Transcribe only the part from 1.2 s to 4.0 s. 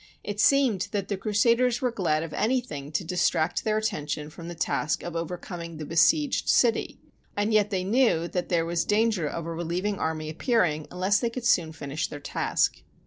saders were glad of anything to distract their at